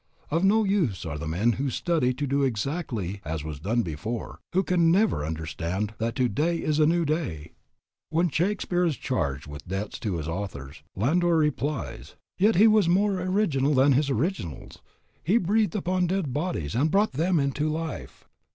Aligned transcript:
"Of 0.31 0.43
no 0.43 0.63
use 0.63 1.05
are 1.05 1.19
the 1.19 1.27
men 1.27 1.51
who 1.51 1.69
study 1.69 2.11
to 2.11 2.25
do 2.25 2.41
exactly 2.41 3.21
as 3.23 3.43
was 3.43 3.59
done 3.59 3.83
before, 3.83 4.39
who 4.51 4.63
can 4.63 4.89
never 4.91 5.23
understand 5.23 5.93
that 5.99 6.15
today 6.15 6.57
is 6.57 6.79
a 6.79 6.87
new 6.87 7.05
day." 7.05 7.51
When 8.09 8.27
Shakspeare 8.27 8.83
is 8.83 8.97
charged 8.97 9.45
with 9.45 9.67
debts 9.67 9.99
to 9.99 10.15
his 10.17 10.27
authors, 10.27 10.81
Landor 10.95 11.37
replies: 11.37 12.15
"Yet 12.39 12.55
he 12.55 12.65
was 12.65 12.89
more 12.89 13.21
original 13.21 13.75
than 13.75 13.91
his 13.91 14.09
originals. 14.09 14.79
He 15.23 15.37
breathed 15.37 15.75
upon 15.75 16.07
dead 16.07 16.33
bodies 16.33 16.73
and 16.73 16.89
brought 16.89 17.11
them 17.11 17.39
into 17.39 17.69
life." 17.69 18.27